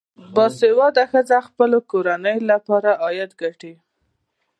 باسواده 0.35 1.03
ښځې 1.11 1.33
د 1.39 1.45
خپلو 1.47 1.77
کورنیو 1.91 2.47
لپاره 2.51 2.89
عاید 3.03 3.31
ګټي. 3.41 3.73